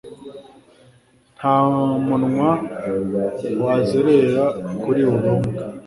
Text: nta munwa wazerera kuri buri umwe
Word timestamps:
nta 1.37 1.55
munwa 2.07 2.51
wazerera 3.63 4.45
kuri 4.83 5.01
buri 5.11 5.29
umwe 5.37 5.49